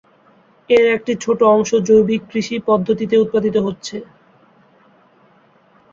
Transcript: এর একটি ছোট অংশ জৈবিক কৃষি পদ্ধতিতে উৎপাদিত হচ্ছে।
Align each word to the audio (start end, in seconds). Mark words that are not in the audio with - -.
এর 0.69 0.85
একটি 0.95 1.13
ছোট 1.23 1.39
অংশ 1.49 1.69
জৈবিক 1.87 2.21
কৃষি 2.31 2.55
পদ্ধতিতে 2.67 3.15
উৎপাদিত 3.17 3.55
হচ্ছে। 3.65 3.97